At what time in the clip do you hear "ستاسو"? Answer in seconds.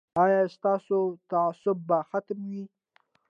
0.55-0.99